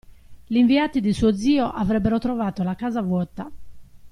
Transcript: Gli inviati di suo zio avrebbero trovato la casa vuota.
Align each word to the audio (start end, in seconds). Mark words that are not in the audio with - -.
Gli 0.47 0.55
inviati 0.55 0.99
di 0.99 1.13
suo 1.13 1.31
zio 1.31 1.69
avrebbero 1.71 2.17
trovato 2.17 2.63
la 2.63 2.73
casa 2.73 3.03
vuota. 3.03 3.51